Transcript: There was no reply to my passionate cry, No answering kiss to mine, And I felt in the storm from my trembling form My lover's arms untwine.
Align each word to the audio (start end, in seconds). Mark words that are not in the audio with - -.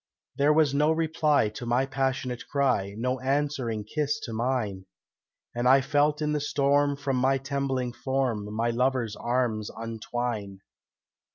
There 0.35 0.51
was 0.51 0.73
no 0.73 0.91
reply 0.91 1.49
to 1.49 1.67
my 1.67 1.85
passionate 1.85 2.47
cry, 2.49 2.95
No 2.97 3.19
answering 3.19 3.83
kiss 3.83 4.19
to 4.21 4.33
mine, 4.33 4.87
And 5.53 5.67
I 5.67 5.81
felt 5.81 6.23
in 6.23 6.31
the 6.31 6.41
storm 6.41 6.97
from 6.97 7.17
my 7.17 7.37
trembling 7.37 7.93
form 7.93 8.51
My 8.51 8.71
lover's 8.71 9.15
arms 9.15 9.69
untwine. 9.69 10.61